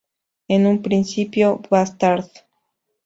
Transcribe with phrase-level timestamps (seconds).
[0.47, 2.25] En un principio "Bastard!!